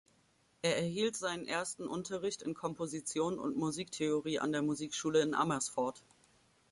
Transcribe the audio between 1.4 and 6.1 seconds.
ersten Unterricht in Komposition und Musiktheorie an der Musikschule in Amersfoort.